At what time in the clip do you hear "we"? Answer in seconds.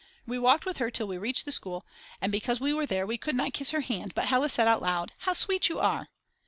0.25-0.39, 1.05-1.19, 2.59-2.73, 3.05-3.19